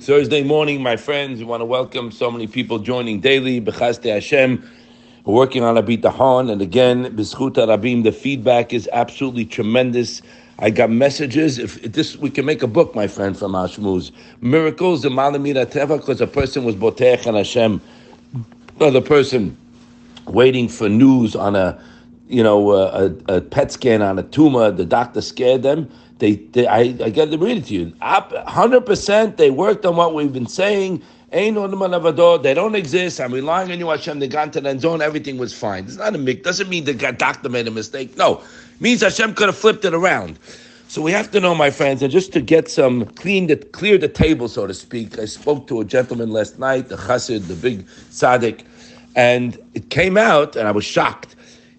Thursday 0.00 0.44
morning, 0.44 0.80
my 0.80 0.96
friends, 0.96 1.40
we 1.40 1.44
want 1.44 1.60
to 1.60 1.64
welcome 1.64 2.12
so 2.12 2.30
many 2.30 2.46
people 2.46 2.78
joining 2.78 3.18
daily. 3.18 3.60
Bechasdei 3.60 4.14
Hashem, 4.14 4.70
working 5.24 5.64
on 5.64 5.76
a 5.76 5.82
bitachon, 5.82 6.52
and 6.52 6.62
again, 6.62 7.16
B'schut 7.16 7.54
Rabim, 7.54 8.04
the 8.04 8.12
feedback 8.12 8.72
is 8.72 8.88
absolutely 8.92 9.44
tremendous. 9.44 10.22
I 10.60 10.70
got 10.70 10.90
messages. 10.90 11.58
If 11.58 11.82
this, 11.82 12.16
we 12.16 12.30
can 12.30 12.44
make 12.44 12.62
a 12.62 12.68
book, 12.68 12.94
my 12.94 13.08
friend, 13.08 13.36
from 13.36 13.54
Hashmuz. 13.54 14.12
Miracles 14.40 15.04
in 15.04 15.14
Malamira 15.14 15.66
Teva, 15.66 15.98
because 15.98 16.20
a 16.20 16.28
person 16.28 16.62
was 16.62 16.76
botech 16.76 17.26
and 17.26 17.36
Hashem. 17.36 17.80
Another 18.76 19.00
person 19.00 19.56
waiting 20.26 20.68
for 20.68 20.88
news 20.88 21.34
on 21.34 21.56
a, 21.56 21.76
you 22.28 22.44
know, 22.44 22.70
a, 22.70 23.06
a, 23.26 23.40
PET 23.40 23.72
scan 23.72 24.00
on 24.00 24.16
a 24.16 24.22
tumor. 24.22 24.70
The 24.70 24.84
doctor 24.84 25.20
scared 25.20 25.64
them. 25.64 25.90
They, 26.18 26.34
they 26.36 26.66
I, 26.66 26.80
I 27.04 27.10
got 27.10 27.30
to 27.30 27.38
read 27.38 27.58
it 27.58 27.66
to 27.66 27.74
you. 27.74 27.92
Hundred 28.00 28.86
percent. 28.86 29.36
They 29.36 29.50
worked 29.50 29.86
on 29.86 29.96
what 29.96 30.14
we've 30.14 30.32
been 30.32 30.46
saying. 30.46 31.02
They 31.30 31.50
don't 31.50 32.74
exist. 32.74 33.20
I'm 33.20 33.34
relying 33.34 33.70
on 33.70 33.78
you, 33.78 33.88
Hashem. 33.88 34.18
The 34.18 34.64
end 34.66 34.80
zone. 34.80 35.02
Everything 35.02 35.38
was 35.38 35.52
fine. 35.52 35.84
It's 35.84 35.96
not 35.96 36.14
a 36.14 36.18
mix. 36.18 36.42
Doesn't 36.42 36.68
mean 36.68 36.84
the 36.84 36.94
doctor 36.94 37.48
made 37.48 37.68
a 37.68 37.70
mistake. 37.70 38.16
No, 38.16 38.38
it 38.38 38.80
means 38.80 39.02
Hashem 39.02 39.34
could 39.34 39.48
have 39.48 39.56
flipped 39.56 39.84
it 39.84 39.94
around. 39.94 40.38
So 40.88 41.02
we 41.02 41.12
have 41.12 41.30
to 41.32 41.40
know, 41.40 41.54
my 41.54 41.70
friends, 41.70 42.00
and 42.00 42.10
just 42.10 42.32
to 42.32 42.40
get 42.40 42.70
some 42.70 43.04
clean, 43.04 43.46
the, 43.48 43.56
clear 43.56 43.98
the 43.98 44.08
table, 44.08 44.48
so 44.48 44.66
to 44.66 44.72
speak. 44.72 45.18
I 45.18 45.26
spoke 45.26 45.66
to 45.66 45.82
a 45.82 45.84
gentleman 45.84 46.30
last 46.30 46.58
night, 46.58 46.88
the 46.88 46.96
chassid, 46.96 47.46
the 47.46 47.54
big 47.56 47.86
tzaddik, 47.86 48.64
and 49.14 49.58
it 49.74 49.90
came 49.90 50.16
out, 50.16 50.56
and 50.56 50.66
I 50.66 50.70
was 50.70 50.86
shocked. 50.86 51.36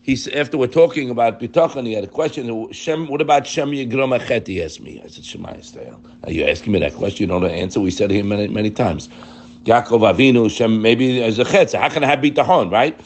He 0.10 0.16
said, 0.16 0.34
after 0.34 0.58
we're 0.58 0.66
talking 0.66 1.12
about 1.12 1.40
bitachon, 1.40 1.86
he 1.86 1.94
had 1.94 2.04
a 2.04 2.08
question. 2.08 2.72
Shem, 2.72 3.06
what 3.10 3.22
about 3.22 3.46
Shem 3.46 3.70
Yigrom 3.70 4.20
Achet? 4.20 4.48
He 4.48 4.64
asked 4.64 4.82
me. 4.82 5.00
I 5.06 5.08
said, 5.08 5.24
Shema 5.24 5.50
Yisrael. 5.50 6.04
Are 6.24 6.32
you 6.32 6.46
asking 6.46 6.74
me 6.74 6.80
that 6.80 6.96
question? 6.96 7.26
You 7.26 7.28
don't 7.28 7.44
know 7.44 7.48
the 7.48 7.54
answer. 7.54 7.80
We 7.80 7.92
said 7.92 8.10
here 8.10 8.24
many, 8.24 8.48
many 8.48 8.72
times. 8.72 9.08
Yaakov 9.66 10.12
Avinu, 10.12 10.50
Shem, 10.50 10.82
maybe 10.82 11.20
there's 11.20 11.38
a 11.38 11.46
chet. 11.46 11.74
How 11.74 11.90
can 11.90 12.04
I 12.04 12.08
have 12.08 12.22
bitachon, 12.22 12.72
right? 12.72 13.00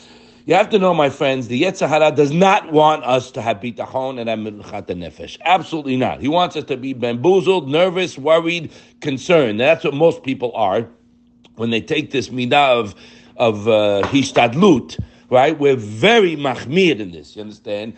You 0.46 0.56
have 0.56 0.70
to 0.70 0.80
know, 0.80 0.94
my 0.94 1.10
friends, 1.10 1.50
the 1.50 1.62
Yetzer 1.62 1.90
Hara 1.90 2.10
does 2.10 2.32
not 2.32 2.72
want 2.72 3.04
us 3.04 3.32
to 3.32 3.42
have 3.42 3.58
bitachon 3.58 4.18
and 4.18 4.30
have 4.30 4.86
nefesh. 4.86 5.38
Absolutely 5.44 5.98
not. 5.98 6.22
He 6.22 6.30
wants 6.30 6.56
us 6.56 6.64
to 6.64 6.78
be 6.78 6.94
bamboozled, 6.94 7.68
nervous, 7.68 8.18
worried, 8.18 8.72
concerned. 9.02 9.60
That's 9.60 9.84
what 9.84 9.94
most 9.94 10.24
people 10.24 10.54
are 10.56 10.88
when 11.56 11.70
they 11.70 11.82
take 11.82 12.12
this 12.12 12.30
midah 12.30 12.80
of 12.80 12.96
of 13.36 13.68
uh, 13.68 14.04
hishtadlut 14.06 14.98
right? 15.30 15.58
We're 15.58 15.76
very 15.76 16.36
mahmir 16.36 17.00
in 17.00 17.12
this, 17.12 17.36
you 17.36 17.42
understand? 17.42 17.94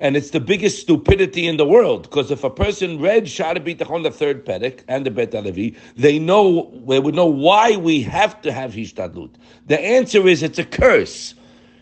And 0.00 0.16
it's 0.16 0.30
the 0.30 0.40
biggest 0.40 0.80
stupidity 0.80 1.46
in 1.46 1.58
the 1.58 1.66
world 1.66 2.04
because 2.04 2.30
if 2.30 2.42
a 2.42 2.48
person 2.50 3.00
read 3.00 3.24
Sha'ar 3.24 3.56
HaBitachon, 3.56 4.02
the 4.02 4.10
third 4.10 4.46
Perek, 4.46 4.80
and 4.88 5.04
the 5.04 5.10
Beit 5.10 5.32
HaLevi, 5.32 5.76
they 5.94 6.18
know, 6.18 6.72
they 6.86 6.98
would 6.98 7.14
know 7.14 7.26
why 7.26 7.76
we 7.76 8.02
have 8.02 8.40
to 8.42 8.50
have 8.52 8.72
Hishtadlut. 8.72 9.30
The 9.66 9.78
answer 9.78 10.26
is 10.26 10.42
it's 10.42 10.58
a 10.58 10.64
curse 10.64 11.34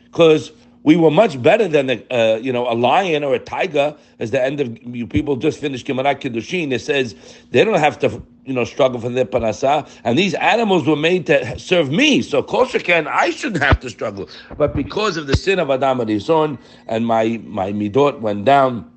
because 0.05 0.51
we 0.89 0.97
were 0.97 1.11
much 1.11 1.43
better 1.43 1.69
than 1.69 1.91
a, 1.91 2.03
uh, 2.11 2.37
you 2.39 2.51
know 2.51 2.67
a 2.67 2.73
lion 2.73 3.23
or 3.23 3.35
a 3.35 3.39
tiger. 3.39 3.95
As 4.21 4.31
the 4.31 4.43
end 4.43 4.59
of 4.59 4.83
you 4.83 5.07
people 5.07 5.37
just 5.37 5.61
finished 5.61 5.87
Gemarat 5.87 6.19
Kiddushin, 6.23 6.73
it 6.73 6.79
says 6.79 7.15
they 7.51 7.63
don't 7.63 7.79
have 7.79 7.99
to 7.99 8.23
you 8.47 8.55
know 8.55 8.65
struggle 8.65 8.99
for 8.99 9.11
their 9.11 9.27
parnasa, 9.27 9.87
and 10.05 10.19
these 10.19 10.33
animals 10.33 10.87
were 10.87 10.97
made 10.97 11.27
to 11.27 11.59
serve 11.59 11.91
me. 11.91 12.23
So 12.23 12.43
kosher 12.43 12.79
can 12.79 13.07
I 13.07 13.29
shouldn't 13.29 13.63
have 13.63 13.81
to 13.81 13.91
struggle, 13.91 14.31
but 14.57 14.75
because 14.75 15.19
of 15.19 15.27
the 15.27 15.37
sin 15.37 15.59
of 15.59 15.71
Adam 15.71 16.01
and 16.01 16.09
his 16.09 16.25
son, 16.25 16.59
and 16.87 17.07
my 17.07 17.39
my 17.45 17.71
midot 17.71 18.21
went 18.21 18.47
down, 18.47 18.91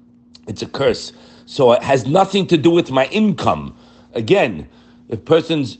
it's 0.48 0.62
a 0.62 0.68
curse. 0.68 1.12
So 1.46 1.74
it 1.74 1.84
has 1.84 2.08
nothing 2.08 2.48
to 2.48 2.58
do 2.58 2.72
with 2.72 2.90
my 2.90 3.08
income. 3.08 3.76
Again, 4.14 4.70
if 5.10 5.26
person's 5.26 5.78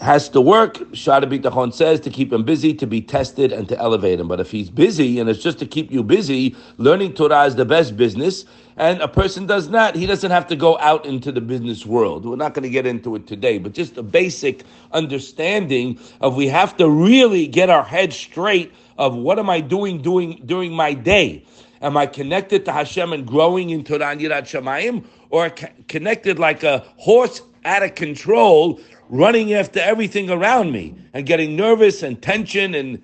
has 0.00 0.30
to 0.30 0.40
work, 0.40 0.78
Sha'ar 0.92 1.22
HaBitachon 1.22 1.74
says, 1.74 2.00
to 2.00 2.10
keep 2.10 2.32
him 2.32 2.42
busy, 2.42 2.72
to 2.74 2.86
be 2.86 3.02
tested, 3.02 3.52
and 3.52 3.68
to 3.68 3.78
elevate 3.78 4.18
him. 4.18 4.28
But 4.28 4.40
if 4.40 4.50
he's 4.50 4.70
busy 4.70 5.20
and 5.20 5.28
it's 5.28 5.42
just 5.42 5.58
to 5.58 5.66
keep 5.66 5.90
you 5.92 6.02
busy, 6.02 6.56
learning 6.78 7.12
Torah 7.14 7.44
is 7.44 7.54
the 7.54 7.66
best 7.66 7.96
business, 7.96 8.46
and 8.78 9.02
a 9.02 9.08
person 9.08 9.46
does 9.46 9.68
not, 9.68 9.94
he 9.94 10.06
doesn't 10.06 10.30
have 10.30 10.46
to 10.46 10.56
go 10.56 10.78
out 10.78 11.04
into 11.04 11.30
the 11.30 11.40
business 11.42 11.84
world. 11.84 12.24
We're 12.24 12.36
not 12.36 12.54
going 12.54 12.62
to 12.62 12.70
get 12.70 12.86
into 12.86 13.14
it 13.14 13.26
today, 13.26 13.58
but 13.58 13.74
just 13.74 13.98
a 13.98 14.02
basic 14.02 14.64
understanding 14.92 15.98
of 16.22 16.34
we 16.34 16.48
have 16.48 16.78
to 16.78 16.88
really 16.88 17.46
get 17.46 17.68
our 17.68 17.84
head 17.84 18.14
straight 18.14 18.72
of 18.96 19.14
what 19.14 19.38
am 19.38 19.50
I 19.50 19.60
doing 19.60 20.00
doing 20.00 20.42
during 20.46 20.72
my 20.72 20.94
day. 20.94 21.44
Am 21.82 21.96
I 21.98 22.06
connected 22.06 22.64
to 22.64 22.72
Hashem 22.72 23.12
and 23.12 23.26
growing 23.26 23.68
in 23.70 23.84
Torah 23.84 24.10
and 24.10 24.20
Yirat 24.20 24.44
Shamayim, 24.44 25.04
or 25.28 25.50
connected 25.88 26.38
like 26.38 26.62
a 26.62 26.84
horse 26.96 27.42
out 27.66 27.82
of 27.82 27.94
control, 27.94 28.80
running 29.10 29.52
after 29.52 29.80
everything 29.80 30.30
around 30.30 30.72
me 30.72 30.94
and 31.12 31.26
getting 31.26 31.56
nervous 31.56 32.02
and 32.02 32.22
tension 32.22 32.74
and 32.74 33.02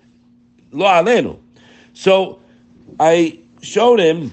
lo 0.72 0.86
alenu. 0.86 1.38
So 1.92 2.40
I 3.00 3.38
showed 3.60 3.98
him, 3.98 4.32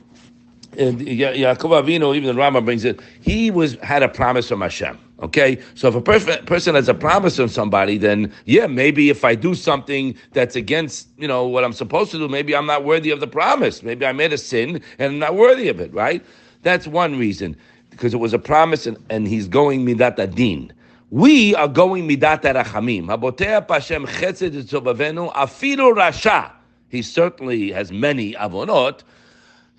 and 0.77 1.01
Yaakov 1.01 1.83
Avinu, 1.83 2.15
even 2.15 2.27
the 2.27 2.39
Rama 2.39 2.61
brings 2.61 2.85
it, 2.85 2.99
he 3.21 3.51
was 3.51 3.75
had 3.81 4.03
a 4.03 4.09
promise 4.09 4.47
from 4.47 4.61
Hashem. 4.61 4.97
Okay, 5.21 5.59
so 5.75 5.87
if 5.87 5.95
a 5.95 6.01
person 6.01 6.45
person 6.45 6.75
has 6.75 6.89
a 6.89 6.93
promise 6.93 7.37
from 7.37 7.47
somebody, 7.47 7.97
then 7.97 8.31
yeah, 8.45 8.67
maybe 8.67 9.09
if 9.09 9.23
I 9.23 9.35
do 9.35 9.55
something 9.55 10.15
that's 10.33 10.55
against 10.55 11.07
you 11.17 11.27
know 11.27 11.47
what 11.47 11.63
I'm 11.63 11.73
supposed 11.73 12.11
to 12.11 12.17
do, 12.17 12.27
maybe 12.27 12.55
I'm 12.55 12.65
not 12.65 12.83
worthy 12.83 13.09
of 13.09 13.19
the 13.19 13.27
promise. 13.27 13.83
Maybe 13.83 14.05
I 14.05 14.11
made 14.11 14.33
a 14.33 14.37
sin 14.37 14.81
and 14.99 15.13
I'm 15.13 15.19
not 15.19 15.35
worthy 15.35 15.69
of 15.69 15.79
it. 15.79 15.93
Right? 15.93 16.23
That's 16.63 16.87
one 16.87 17.17
reason 17.17 17.55
because 17.89 18.13
it 18.13 18.17
was 18.17 18.33
a 18.33 18.39
promise, 18.39 18.85
and, 18.87 18.97
and 19.09 19.27
he's 19.27 19.47
going 19.47 19.85
midat 19.85 20.17
adin. 20.17 20.73
We 21.13 21.53
are 21.53 21.67
going 21.67 22.09
midat 22.09 22.41
rachamim. 22.41 23.05
Habotea 23.05 23.67
pashem 23.67 24.07
chesed 24.07 24.49
tzobavenu 24.63 25.31
afilu 25.31 25.95
rasha. 25.95 26.51
He 26.89 27.03
certainly 27.03 27.71
has 27.71 27.91
many 27.91 28.33
avonot. 28.33 29.01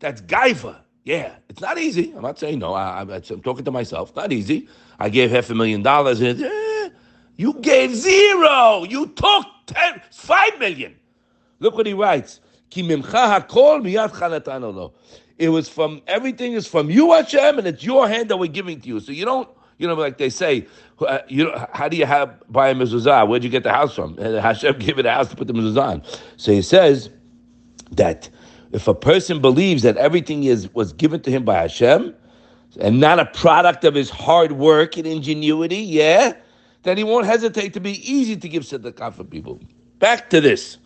That's 0.00 0.20
gaiva. 0.20 0.78
Yeah, 1.04 1.34
it's 1.48 1.60
not 1.60 1.78
easy. 1.78 2.12
I'm 2.16 2.22
not 2.22 2.38
saying 2.38 2.58
no. 2.58 2.72
I, 2.72 3.02
am 3.02 3.20
talking 3.42 3.64
to 3.64 3.70
myself. 3.70 4.16
Not 4.16 4.32
easy. 4.32 4.68
I 4.98 5.10
gave 5.10 5.30
half 5.30 5.50
a 5.50 5.54
million 5.54 5.82
dollars, 5.82 6.20
and 6.20 6.42
eh, 6.42 6.88
you 7.36 7.54
gave 7.60 7.94
zero. 7.94 8.84
You 8.84 9.08
took 9.08 9.46
ten, 9.66 10.00
five 10.10 10.58
million. 10.58 10.96
Look 11.60 11.76
what 11.76 11.86
he 11.86 11.92
writes. 11.92 12.40
It 15.36 15.48
was 15.48 15.68
from 15.68 16.02
everything 16.06 16.52
is 16.54 16.66
from 16.66 16.90
you, 16.90 17.12
Hashem, 17.12 17.58
and 17.58 17.66
it's 17.66 17.84
your 17.84 18.08
hand 18.08 18.30
that 18.30 18.36
we're 18.38 18.46
giving 18.46 18.80
to 18.80 18.88
you. 18.88 19.00
So 19.00 19.12
you 19.12 19.24
don't, 19.24 19.48
you 19.78 19.86
know, 19.86 19.94
like 19.94 20.18
they 20.18 20.30
say, 20.30 20.66
uh, 21.00 21.18
you 21.28 21.44
know, 21.44 21.66
how 21.72 21.88
do 21.88 21.96
you 21.96 22.06
have 22.06 22.42
buy 22.50 22.70
a 22.70 22.74
mezuzah? 22.74 23.28
Where'd 23.28 23.44
you 23.44 23.50
get 23.50 23.62
the 23.62 23.72
house 23.72 23.94
from? 23.94 24.18
And 24.18 24.36
Hashem 24.36 24.78
gave 24.80 24.98
it 24.98 25.06
a 25.06 25.12
house 25.12 25.28
to 25.28 25.36
put 25.36 25.46
the 25.46 25.52
mezuzah 25.52 25.82
on. 25.82 26.02
So 26.36 26.52
he 26.52 26.62
says 26.62 27.10
that 27.96 28.28
if 28.72 28.88
a 28.88 28.94
person 28.94 29.40
believes 29.40 29.82
that 29.82 29.96
everything 29.96 30.44
is 30.44 30.72
was 30.74 30.92
given 30.92 31.20
to 31.22 31.30
him 31.30 31.44
by 31.44 31.54
Hashem 31.54 32.14
and 32.80 32.98
not 32.98 33.20
a 33.20 33.26
product 33.26 33.84
of 33.84 33.94
his 33.94 34.10
hard 34.10 34.52
work 34.52 34.96
and 34.96 35.06
ingenuity, 35.06 35.76
yeah, 35.76 36.32
then 36.82 36.96
he 36.96 37.04
won't 37.04 37.26
hesitate 37.26 37.72
to 37.74 37.80
be 37.80 37.92
easy 38.10 38.36
to 38.36 38.48
give 38.48 38.64
tzedakah 38.64 39.14
for 39.14 39.24
people. 39.24 39.60
Back 40.00 40.28
to 40.30 40.40
this. 40.40 40.78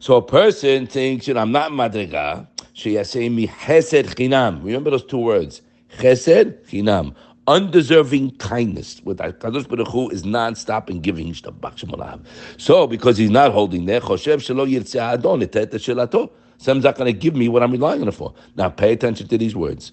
So 0.00 0.16
a 0.16 0.22
person 0.22 0.86
thinks, 0.86 1.28
you 1.28 1.34
know, 1.34 1.40
I'm 1.40 1.52
not 1.52 1.70
madriga. 1.70 2.48
Sheyasei 2.74 3.32
mi 3.32 3.46
chesed 3.46 4.14
chinam. 4.14 4.64
Remember 4.64 4.90
those 4.90 5.04
two 5.04 5.18
words. 5.18 5.62
Chesed 5.98 6.66
chinam. 6.68 7.14
Undeserving 7.46 8.36
kindness. 8.38 9.00
With 9.04 9.18
Kadosh 9.18 9.68
Baruch 9.68 9.88
Hu 9.88 10.08
is 10.10 10.24
non-stop 10.24 10.90
in 10.90 11.00
giving. 11.00 11.34
So 12.56 12.86
because 12.86 13.16
he's 13.16 13.30
not 13.30 13.52
holding 13.52 13.86
there, 13.86 14.00
choshev 14.00 14.38
shelo 14.38 14.68
yirtzeh 14.68 15.14
adon 15.14 15.40
etet 15.40 15.70
shelato. 15.70 16.30
Someone's 16.60 16.84
not 16.84 16.96
going 16.96 17.10
to 17.10 17.18
give 17.18 17.34
me 17.34 17.48
what 17.48 17.62
I'm 17.62 17.72
relying 17.72 18.02
on 18.02 18.08
it 18.08 18.12
for. 18.12 18.34
Now 18.54 18.68
pay 18.68 18.92
attention 18.92 19.26
to 19.28 19.38
these 19.38 19.56
words. 19.56 19.92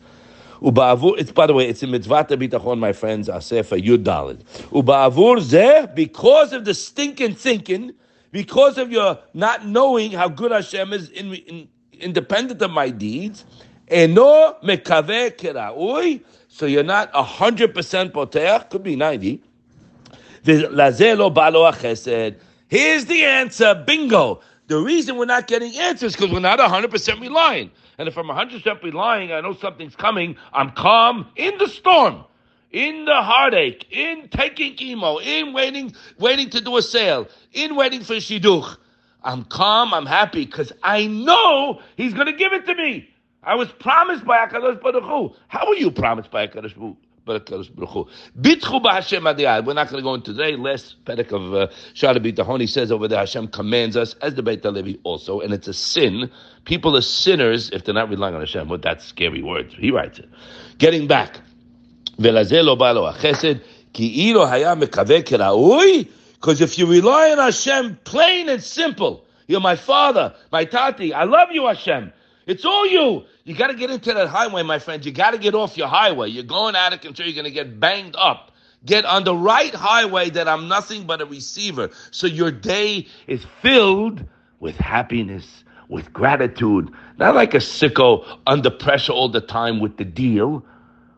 It's 0.62 1.32
by 1.32 1.48
the 1.48 1.54
way, 1.54 1.70
it's 1.70 1.82
in 1.82 1.92
mitzvah 1.92 2.26
bitachon, 2.26 2.78
my 2.78 2.92
friends, 2.92 3.30
Asefa 3.30 3.82
Yud 3.82 4.04
Dalid. 4.04 4.44
Uba'avur 4.72 5.40
zeh, 5.40 5.96
because 5.96 6.52
of 6.52 6.66
the 6.66 6.74
stinking 6.74 7.36
thinking, 7.36 7.94
because 8.34 8.78
of 8.78 8.92
your 8.92 9.18
not 9.34 9.66
knowing 9.66 10.12
how 10.12 10.28
good 10.28 10.52
Hashem 10.52 10.92
is 10.92 11.10
in, 11.12 11.34
in, 11.34 11.70
independent 11.94 12.62
of 12.62 12.72
my 12.72 12.90
deeds, 12.90 13.46
eno 13.88 14.58
mekaveh 14.62 15.38
kera'ui, 15.38 16.22
so 16.50 16.66
you're 16.66 16.84
not 16.84 17.14
100% 17.14 18.12
poteach, 18.12 18.70
could 18.70 18.84
be 18.84 18.98
90. 18.98 19.42
Here's 22.70 23.06
the 23.06 23.24
answer, 23.24 23.84
bingo. 23.86 24.42
The 24.68 24.78
reason 24.78 25.16
we're 25.18 25.26
not 25.26 25.48
getting 25.48 25.78
answers 25.78 26.14
because 26.14 26.32
we're 26.32 26.40
not 26.40 26.60
100% 26.60 27.22
relying. 27.22 27.72
And 27.98 28.08
if 28.08 28.18
I'm 28.18 28.28
100% 28.28 28.84
relying, 28.84 29.32
I 29.32 29.40
know 29.42 29.54
something's 29.54 29.96
coming, 29.96 30.36
I'm 30.54 30.72
calm 30.72 31.28
in 31.38 31.58
the 31.58 31.68
storm, 31.68 32.26
in 32.72 33.06
the 33.06 33.22
heartache, 33.22 33.88
in 33.92 34.28
taking 34.30 34.76
chemo, 34.76 35.24
in 35.24 35.54
waiting, 35.54 35.96
waiting 36.20 36.50
to 36.50 36.62
do 36.62 36.76
a 36.78 36.82
sale, 36.82 37.28
in 37.54 37.76
waiting 37.76 38.02
for 38.02 38.16
shidduch. 38.16 38.78
I'm 39.24 39.46
calm, 39.46 39.94
I'm 39.94 40.06
happy 40.06 40.46
because 40.46 40.72
I 40.84 41.08
know 41.08 41.82
he's 41.96 42.14
going 42.14 42.28
to 42.28 42.34
give 42.34 42.52
it 42.54 42.66
to 42.66 42.76
me. 42.76 43.10
I 43.44 43.56
was 43.56 43.70
promised 43.72 44.26
by 44.26 44.46
HaKadosh 44.46 44.82
Baruch 44.82 45.04
Hu. 45.04 45.34
How 45.48 45.68
were 45.68 45.76
you 45.76 45.92
promised 45.92 46.30
by 46.30 46.48
HaKadosh 46.48 46.76
Baruch 46.76 46.76
Hu? 46.76 46.98
Bitchu 47.28 48.82
adiyad. 48.82 49.66
We're 49.66 49.74
not 49.74 49.90
going 49.90 50.02
to 50.02 50.04
go 50.04 50.14
into 50.14 50.34
today. 50.34 50.56
Last 50.56 51.04
perek 51.06 51.32
of 51.32 51.54
uh, 51.54 51.68
Sha'ar 51.94 52.18
HaBitachon, 52.18 52.62
he 52.62 52.68
says 52.68 52.92
over 52.92 53.08
there, 53.08 53.20
Hashem 53.20 53.50
commands 53.50 53.96
us, 53.96 54.16
as 54.22 54.36
the 54.36 54.44
Beit 54.44 54.66
Levi 54.66 54.94
also, 55.04 55.40
and 55.40 55.54
it's 55.54 55.68
a 55.68 55.74
sin. 55.74 56.30
People 56.66 56.98
are 56.98 57.02
sinners 57.02 57.70
if 57.72 57.86
they're 57.86 57.94
not 57.94 58.10
relying 58.10 58.36
on 58.36 58.42
Hashem. 58.42 58.68
But 58.68 58.82
that's 58.82 59.06
scary 59.06 59.44
words. 59.44 59.74
He 59.76 59.92
writes 59.92 60.20
it. 60.20 60.30
Getting 60.78 61.08
back. 61.08 61.40
Because 62.18 62.52
if 66.62 66.78
you 66.78 66.86
rely 66.86 67.32
on 67.32 67.38
Hashem, 67.38 68.00
plain 68.04 68.50
and 68.50 68.64
simple, 68.64 69.26
you're 69.48 69.62
my 69.62 69.76
father, 69.76 70.36
my 70.52 70.66
tati. 70.66 71.14
I 71.14 71.24
love 71.24 71.50
you, 71.52 71.68
Hashem. 71.68 72.12
It's 72.48 72.64
all 72.64 72.88
you. 72.88 73.26
You 73.44 73.56
got 73.56 73.68
to 73.68 73.74
get 73.74 73.92
into 73.92 74.14
that 74.14 74.30
highway, 74.30 74.64
my 74.64 74.80
friends. 74.80 75.06
You 75.06 75.12
got 75.12 75.32
to 75.32 75.38
get 75.38 75.54
off 75.54 75.78
your 75.78 75.90
highway. 75.90 76.30
You're 76.30 76.44
going 76.44 76.76
out 76.76 76.94
of 76.94 77.02
control. 77.02 77.28
You're 77.28 77.36
going 77.36 77.46
to 77.46 77.52
get 77.52 77.80
banged 77.80 78.16
up. 78.18 78.52
Get 78.86 79.04
on 79.04 79.26
the 79.26 79.36
right 79.36 79.74
highway 79.76 80.30
that 80.30 80.48
I'm 80.48 80.70
nothing 80.70 81.06
but 81.06 81.22
a 81.22 81.26
receiver. 81.26 81.90
So 82.12 82.26
your 82.26 82.52
day 82.52 83.08
is 83.28 83.46
filled 83.62 84.24
with 84.62 84.78
happiness, 84.78 85.66
with 85.90 86.14
gratitude. 86.14 86.90
Not 87.18 87.36
like 87.36 87.54
a 87.54 87.58
sicko 87.58 88.26
under 88.48 88.70
pressure 88.70 89.12
all 89.12 89.28
the 89.28 89.42
time 89.42 89.82
with 89.82 89.98
the 89.98 90.06
deal, 90.06 90.66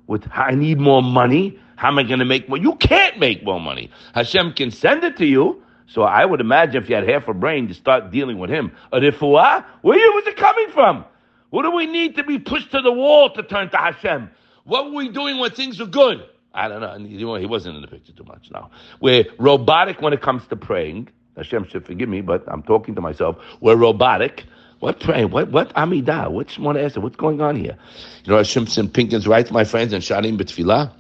with 0.08 0.28
I 0.34 0.56
need 0.56 0.80
more 0.80 1.04
money. 1.04 1.60
How 1.76 1.90
am 1.90 2.00
I 2.00 2.04
going 2.04 2.20
to 2.20 2.26
make 2.26 2.50
more? 2.50 2.58
You 2.58 2.76
can't 2.76 3.20
make 3.20 3.44
more 3.44 3.60
money. 3.60 3.92
Hashem 4.16 4.54
can 4.54 4.72
send 4.72 5.04
it 5.04 5.16
to 5.18 5.26
you. 5.26 5.62
So 5.86 6.04
I 6.04 6.26
would 6.26 6.42
imagine 6.42 6.82
if 6.82 6.90
you 6.90 6.96
had 6.96 7.08
half 7.08 7.28
a 7.28 7.34
brain 7.34 7.68
to 7.68 7.74
start 7.74 8.12
dealing 8.12 8.38
with 8.40 8.50
him. 8.50 8.72
A 8.92 9.00
refuah? 9.00 9.64
Where 9.82 10.12
was 10.14 10.28
it 10.28 10.38
coming 10.38 10.70
from? 10.72 11.06
What 11.50 11.64
do 11.64 11.72
we 11.72 11.86
need 11.86 12.16
to 12.18 12.24
be 12.24 12.38
pushed 12.40 12.72
to 12.72 12.82
the 12.82 12.92
wall 12.92 13.32
to 13.32 13.44
turn 13.44 13.70
to 13.72 13.78
Hashem? 13.78 14.30
What 14.66 14.86
were 14.86 14.92
we 14.92 15.10
doing 15.10 15.40
when 15.40 15.52
things 15.52 15.80
were 15.80 15.88
good? 15.88 16.24
I 16.54 16.68
don't 16.68 16.82
know. 16.82 17.38
He 17.38 17.46
wasn't 17.46 17.76
in 17.76 17.82
the 17.82 17.88
picture 17.88 18.14
too 18.14 18.24
much 18.24 18.50
now. 18.52 18.72
We're 19.02 19.26
robotic 19.38 20.02
when 20.02 20.14
it 20.14 20.22
comes 20.22 20.46
to 20.48 20.56
praying. 20.56 21.10
Hashem 21.38 21.68
should 21.70 21.86
forgive 21.86 22.10
me, 22.10 22.22
but 22.22 22.44
I'm 22.48 22.64
talking 22.64 22.96
to 22.96 23.02
myself. 23.02 23.38
We're 23.62 23.76
robotic. 23.76 24.46
What 24.80 25.00
praying? 25.00 25.32
What 25.32 25.52
what 25.52 25.74
Amidah? 25.76 26.32
What's 26.32 26.58
one 26.58 26.78
answer? 26.78 27.02
What's 27.02 27.16
going 27.16 27.42
on 27.42 27.56
here? 27.56 27.78
You 28.24 28.32
know, 28.32 28.38
Hashem 28.38 28.66
Pinkus 28.66 29.28
right, 29.28 29.50
my 29.52 29.64
friends, 29.64 29.94
and 29.94 30.04
Shaarim 30.04 30.38
B'Tefillah. 30.38 30.92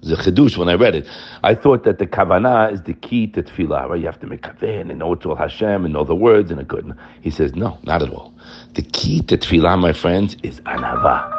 The 0.00 0.14
chidush 0.14 0.56
when 0.56 0.68
I 0.68 0.74
read 0.74 0.94
it. 0.94 1.08
I 1.42 1.56
thought 1.56 1.82
that 1.82 1.98
the 1.98 2.06
kavanah 2.06 2.72
is 2.72 2.82
the 2.82 2.94
key 2.94 3.26
to 3.28 3.42
tefillah, 3.42 3.88
right? 3.88 3.98
You 3.98 4.06
have 4.06 4.20
to 4.20 4.28
make 4.28 4.42
kavan 4.42 4.90
and 4.90 5.00
know 5.00 5.12
it's 5.12 5.26
all 5.26 5.34
Hashem 5.34 5.84
and 5.84 5.92
know 5.92 6.04
the 6.04 6.14
words 6.14 6.52
and 6.52 6.60
a 6.60 6.64
good. 6.64 6.96
He 7.20 7.30
says, 7.30 7.56
no, 7.56 7.78
not 7.82 8.00
at 8.02 8.10
all. 8.10 8.32
The 8.74 8.82
key 8.82 9.22
to 9.22 9.36
tefillah, 9.36 9.78
my 9.78 9.92
friends, 9.92 10.36
is 10.42 10.60
anava. 10.60 11.32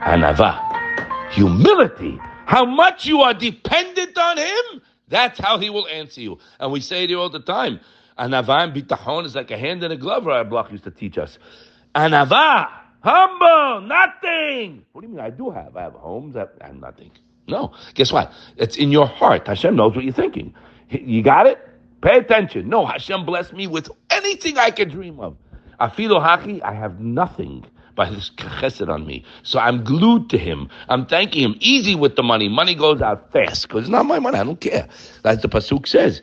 Anava. 0.00 1.30
Humility. 1.32 2.18
How 2.46 2.64
much 2.64 3.06
you 3.06 3.20
are 3.22 3.34
dependent 3.34 4.16
on 4.16 4.38
Him, 4.38 4.82
that's 5.08 5.38
how 5.40 5.58
He 5.58 5.70
will 5.70 5.88
answer 5.88 6.20
you. 6.20 6.38
And 6.60 6.70
we 6.72 6.80
say 6.80 7.04
it 7.04 7.10
here 7.10 7.18
all 7.18 7.30
the 7.30 7.40
time. 7.40 7.80
Anava 8.18 8.62
and 8.62 8.72
bitachon 8.74 9.24
is 9.24 9.34
like 9.34 9.50
a 9.50 9.58
hand 9.58 9.82
in 9.82 9.90
a 9.90 9.96
glove, 9.96 10.26
Rabbi 10.26 10.48
Bloch 10.48 10.70
used 10.70 10.84
to 10.84 10.90
teach 10.90 11.18
us. 11.18 11.38
Anava, 11.94 12.68
humble, 13.02 13.88
nothing. 13.88 14.84
What 14.92 15.02
do 15.02 15.08
you 15.08 15.14
mean? 15.14 15.24
I 15.24 15.30
do 15.30 15.50
have. 15.50 15.76
I 15.76 15.82
have 15.82 15.94
homes, 15.94 16.36
I 16.36 16.46
have 16.60 16.76
nothing. 16.76 17.10
No. 17.48 17.72
Guess 17.94 18.12
what? 18.12 18.32
It's 18.56 18.76
in 18.76 18.90
your 18.90 19.06
heart. 19.06 19.46
Hashem 19.46 19.76
knows 19.76 19.94
what 19.94 20.04
you're 20.04 20.14
thinking. 20.14 20.54
You 20.90 21.22
got 21.22 21.46
it? 21.46 21.58
Pay 22.02 22.18
attention. 22.18 22.68
No, 22.68 22.86
Hashem 22.86 23.24
bless 23.24 23.52
me 23.52 23.66
with 23.66 23.90
anything 24.10 24.58
I 24.58 24.70
can 24.70 24.88
dream 24.90 25.20
of. 25.20 25.36
Afilu 25.80 26.20
haki, 26.22 26.62
I 26.62 26.72
have 26.74 27.00
nothing 27.00 27.64
by 27.94 28.06
his 28.06 28.30
chesed 28.36 28.88
on 28.88 29.06
me. 29.06 29.24
So 29.42 29.58
I'm 29.58 29.84
glued 29.84 30.28
to 30.30 30.38
him. 30.38 30.68
I'm 30.88 31.06
thanking 31.06 31.42
him. 31.42 31.56
Easy 31.60 31.94
with 31.94 32.16
the 32.16 32.22
money. 32.22 32.48
Money 32.48 32.74
goes 32.74 33.00
out 33.00 33.32
fast 33.32 33.68
because 33.68 33.82
it's 33.82 33.90
not 33.90 34.06
my 34.06 34.18
money. 34.18 34.38
I 34.38 34.44
don't 34.44 34.60
care. 34.60 34.88
That's 35.22 35.42
the 35.42 35.48
pasuk 35.48 35.86
says. 35.86 36.20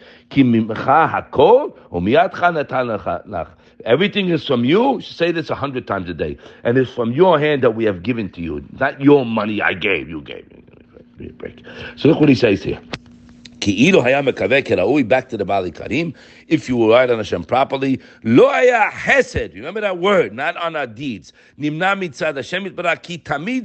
Everything 3.85 4.29
is 4.29 4.45
from 4.45 4.65
you. 4.65 4.93
you 4.95 5.01
say 5.01 5.31
this 5.31 5.49
a 5.49 5.55
hundred 5.55 5.87
times 5.87 6.09
a 6.09 6.13
day, 6.13 6.37
and 6.63 6.77
it's 6.77 6.91
from 6.91 7.11
your 7.13 7.39
hand 7.39 7.63
that 7.63 7.75
we 7.75 7.85
have 7.85 8.03
given 8.03 8.29
to 8.31 8.41
you. 8.41 8.63
Not 8.79 9.01
your 9.01 9.25
money 9.25 9.61
I 9.61 9.73
gave. 9.73 10.09
You 10.09 10.21
gave. 10.21 10.45
Break. 11.37 11.63
So 11.97 12.09
look 12.09 12.19
what 12.19 12.29
he 12.29 12.35
says 12.35 12.63
here. 12.63 12.81
Ki'ilu 13.61 15.07
back 15.07 15.29
to 15.29 15.37
the 15.37 15.45
Baal 15.45 15.63
HaIkarim. 15.63 16.15
If 16.47 16.67
you 16.67 16.75
will 16.75 16.89
write 16.89 17.11
on 17.11 17.17
Hashem 17.17 17.43
properly, 17.43 18.01
lo 18.23 18.49
haya 18.49 18.89
hesed, 18.91 19.53
remember 19.53 19.79
that 19.81 19.99
word, 19.99 20.33
not 20.33 20.57
on 20.57 20.75
our 20.75 20.87
deeds. 20.87 21.31
Nimna 21.59 21.95
mitzad 21.95 22.35
Hashem 22.35 22.65
yitbarach 22.65 23.03
ki 23.03 23.19
tamid. 23.19 23.63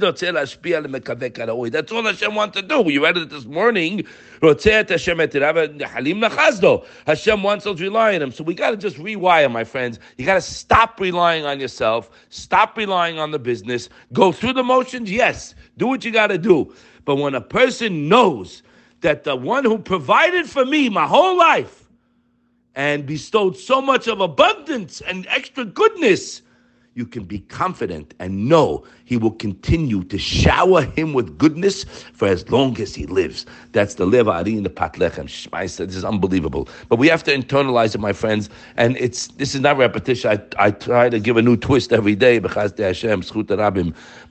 That's 1.71 1.91
all 1.91 2.03
Hashem 2.03 2.35
wants 2.35 2.55
to 2.55 2.61
do. 2.61 2.83
You 2.91 3.03
read 3.03 3.17
it 3.17 3.29
this 3.31 3.45
morning. 3.45 4.03
Rotzeh 4.41 4.87
Hashem 4.87 5.17
etirav 5.17 5.81
halim 5.81 6.21
nachazdo. 6.21 6.85
Hashem 7.07 7.41
wants 7.41 7.65
us 7.65 7.77
to 7.77 7.83
rely 7.83 8.13
on 8.15 8.21
Him. 8.21 8.31
So 8.31 8.43
we 8.43 8.53
got 8.53 8.71
to 8.71 8.77
just 8.77 8.97
rewire, 8.97 9.51
my 9.51 9.63
friends. 9.63 9.99
You 10.17 10.25
got 10.25 10.35
to 10.35 10.41
stop 10.41 10.99
relying 10.99 11.45
on 11.45 11.59
yourself. 11.59 12.11
Stop 12.29 12.77
relying 12.77 13.17
on 13.17 13.31
the 13.31 13.39
business. 13.39 13.89
Go 14.13 14.31
through 14.31 14.53
the 14.53 14.63
motions, 14.63 15.11
yes. 15.11 15.55
Do 15.77 15.87
what 15.87 16.05
you 16.05 16.11
got 16.11 16.27
to 16.27 16.37
do. 16.37 16.71
But 17.03 17.15
when 17.15 17.33
a 17.33 17.41
person 17.41 18.07
knows 18.07 18.61
that 19.01 19.23
the 19.23 19.35
one 19.35 19.63
who 19.63 19.77
provided 19.77 20.49
for 20.49 20.65
me 20.65 20.89
my 20.89 21.05
whole 21.05 21.37
life 21.37 21.87
and 22.75 23.05
bestowed 23.05 23.57
so 23.57 23.81
much 23.81 24.07
of 24.07 24.21
abundance 24.21 25.01
and 25.01 25.25
extra 25.29 25.65
goodness, 25.65 26.41
you 26.93 27.05
can 27.05 27.23
be 27.23 27.39
confident 27.39 28.15
and 28.19 28.49
know 28.49 28.83
he 29.05 29.17
will 29.17 29.31
continue 29.31 30.03
to 30.05 30.17
shower 30.17 30.81
him 30.81 31.13
with 31.13 31.37
goodness 31.37 31.83
for 31.83 32.27
as 32.27 32.49
long 32.49 32.79
as 32.81 32.95
he 32.95 33.05
lives. 33.05 33.45
That's 33.71 33.95
the 33.95 34.05
Leva 34.05 34.31
Ari 34.31 34.57
in 34.57 34.63
the 34.63 34.69
Patlechem. 34.69 35.27
This 35.77 35.95
is 35.95 36.03
unbelievable. 36.03 36.67
But 36.89 36.97
we 36.97 37.07
have 37.07 37.23
to 37.25 37.35
internalize 37.35 37.93
it, 37.93 37.99
my 37.99 38.13
friends. 38.13 38.49
And 38.77 38.97
it's 38.97 39.27
this 39.27 39.53
is 39.53 39.61
not 39.61 39.77
repetition. 39.77 40.31
I, 40.31 40.65
I 40.67 40.71
try 40.71 41.09
to 41.09 41.19
give 41.19 41.37
a 41.37 41.41
new 41.41 41.55
twist 41.55 41.93
every 41.93 42.15
day 42.15 42.39
because 42.39 42.73
Hashem, 42.77 43.23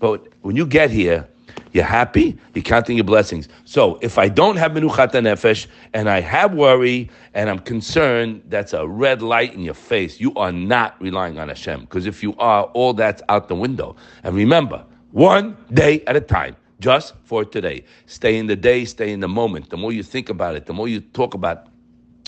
But 0.00 0.28
when 0.42 0.56
you 0.56 0.66
get 0.66 0.90
here, 0.90 1.28
You're 1.72 1.84
happy. 1.84 2.38
You're 2.54 2.62
counting 2.62 2.96
your 2.96 3.04
blessings. 3.04 3.48
So 3.64 3.98
if 4.02 4.18
I 4.18 4.28
don't 4.28 4.56
have 4.56 4.72
menuchat 4.72 5.12
nefesh 5.12 5.66
and 5.92 6.08
I 6.08 6.20
have 6.20 6.54
worry 6.54 7.10
and 7.34 7.50
I'm 7.50 7.58
concerned, 7.58 8.42
that's 8.48 8.72
a 8.72 8.86
red 8.86 9.22
light 9.22 9.54
in 9.54 9.60
your 9.60 9.74
face. 9.74 10.20
You 10.20 10.34
are 10.34 10.52
not 10.52 11.00
relying 11.00 11.38
on 11.38 11.48
Hashem 11.48 11.80
because 11.80 12.06
if 12.06 12.22
you 12.22 12.34
are, 12.38 12.64
all 12.74 12.92
that's 12.92 13.22
out 13.28 13.48
the 13.48 13.54
window. 13.54 13.96
And 14.22 14.34
remember, 14.34 14.84
one 15.12 15.56
day 15.72 16.02
at 16.06 16.16
a 16.16 16.20
time 16.20 16.56
just 16.80 17.14
for 17.24 17.44
today. 17.44 17.84
Stay 18.06 18.36
in 18.36 18.46
the 18.46 18.56
day, 18.56 18.84
stay 18.84 19.12
in 19.12 19.20
the 19.20 19.28
moment. 19.28 19.70
The 19.70 19.76
more 19.76 19.92
you 19.92 20.02
think 20.02 20.28
about 20.28 20.56
it, 20.56 20.66
the 20.66 20.72
more 20.72 20.88
you 20.88 21.00
talk 21.00 21.34
about 21.34 21.68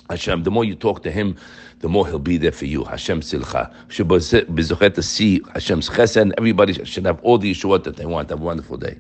Hashem, 0.08 0.42
the 0.42 0.50
more 0.50 0.64
you 0.64 0.75
talk 0.75 1.02
to 1.02 1.11
Him, 1.11 1.37
the 1.80 1.88
more 1.88 2.06
He'll 2.06 2.18
be 2.18 2.38
there 2.38 2.52
for 2.52 2.64
you. 2.64 2.85
Hashem 2.85 3.20
Silcha. 3.20 3.73
Should 3.88 4.08
be 4.08 4.62
to 4.90 5.02
see 5.02 5.42
Hashem's 5.52 5.90
chesed. 5.90 6.32
Everybody 6.38 6.73
should 6.85 7.04
have 7.04 7.20
all 7.23 7.38
the 7.38 7.52
Yeshua 7.52 7.85
that 7.85 7.97
they 7.97 8.06
want. 8.06 8.30
Have 8.30 8.40
a 8.40 8.44
wonderful 8.44 8.78
day. 8.78 8.99